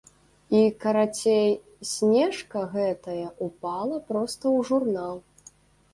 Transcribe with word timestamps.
І, 0.59 0.61
карацей, 0.85 1.51
снежка 1.91 2.59
гэтая 2.73 3.27
ўпала 3.51 4.03
проста 4.11 4.43
ў 4.43 4.59
журнал. 4.71 5.15